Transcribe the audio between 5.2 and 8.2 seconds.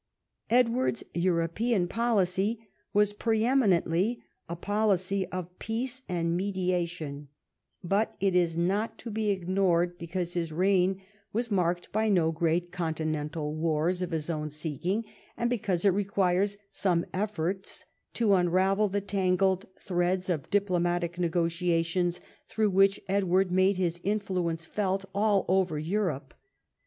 of peace and mediation, but